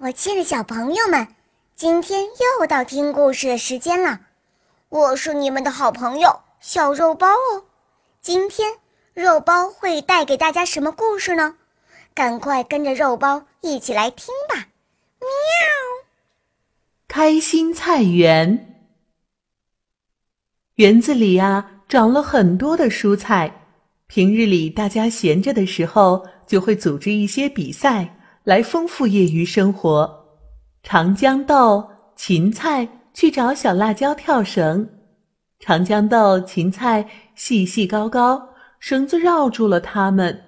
[0.00, 1.26] 我亲爱的小朋友们，
[1.74, 4.20] 今天又到听故事的时间了。
[4.88, 7.64] 我是你们的好朋友小肉包哦。
[8.20, 8.74] 今天
[9.12, 11.56] 肉包会带给大家什么故事呢？
[12.14, 14.68] 赶快跟着肉包一起来听吧！
[15.18, 15.28] 喵。
[17.08, 18.84] 开心菜园，
[20.76, 23.66] 园子里呀长了很多的蔬菜。
[24.06, 28.18] 平日里大家闲着的时候，就会组织一些比赛。
[28.44, 30.26] 来丰富业余生活，
[30.82, 34.88] 长江豆、芹菜去找小辣椒跳绳。
[35.60, 38.48] 长江豆、芹菜细细高高，
[38.80, 40.42] 绳子绕住了它们。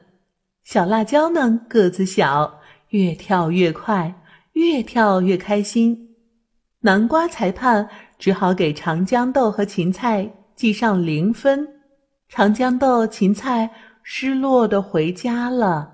[0.65, 4.13] 小辣椒呢，个子小，越跳越快，
[4.55, 6.17] 越跳越开心。
[6.81, 11.65] 南瓜裁判只好给长江豆和芹菜记上零分。
[12.29, 13.71] 长江豆、芹菜
[14.03, 15.94] 失落的回家了。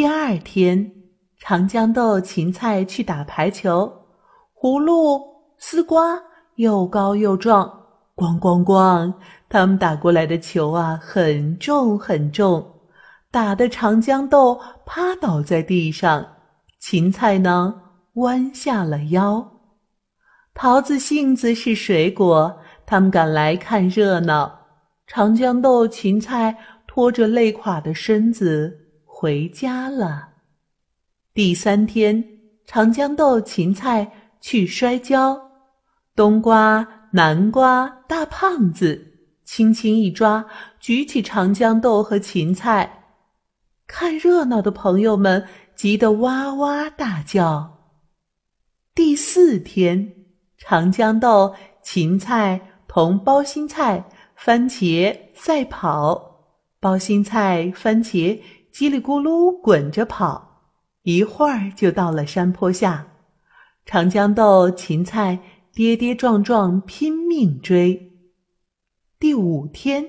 [0.00, 0.92] 第二天，
[1.40, 3.92] 长江豆、芹菜去打排球，
[4.58, 5.20] 葫芦、
[5.58, 6.18] 丝瓜
[6.54, 7.70] 又高又壮，
[8.16, 9.12] 咣咣咣！
[9.50, 12.66] 他们打过来的球啊，很重很重，
[13.30, 16.26] 打得长江豆趴倒在地上，
[16.80, 17.82] 芹菜呢
[18.14, 19.52] 弯下了腰。
[20.54, 24.60] 桃子、杏子是水果，他们赶来看热闹。
[25.06, 26.56] 长江豆、芹菜
[26.86, 28.78] 拖着累垮的身子。
[29.20, 30.30] 回家了。
[31.34, 32.24] 第三天，
[32.64, 35.38] 长江豆、芹菜去摔跤，
[36.16, 40.46] 冬瓜、南瓜、大胖子轻轻一抓，
[40.78, 43.10] 举起长江豆和芹菜。
[43.86, 47.92] 看热闹的朋友们急得哇哇大叫。
[48.94, 50.14] 第四天，
[50.56, 54.02] 长江豆、芹菜同包心菜、
[54.34, 58.40] 番茄赛跑，包心菜、番茄。
[58.72, 60.62] 叽里咕噜滚着跑，
[61.02, 63.06] 一会儿就到了山坡下。
[63.84, 65.38] 长江豆、芹菜
[65.72, 68.12] 跌跌撞撞拼命追。
[69.18, 70.04] 第五天，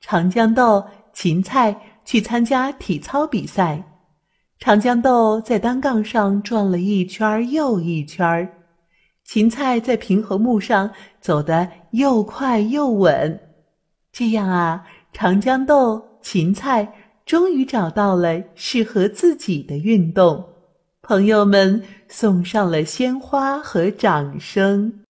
[0.00, 3.84] 长江豆、芹菜去参加体操比赛。
[4.58, 8.50] 长江豆在单杠上转了一圈又一圈，
[9.24, 10.90] 芹菜在平衡木上
[11.20, 13.38] 走得又快又稳。
[14.10, 16.90] 这样啊，长江豆、芹菜。
[17.28, 20.48] 终于找到了适合自己的运动，
[21.02, 25.00] 朋友们送上了鲜花和掌声。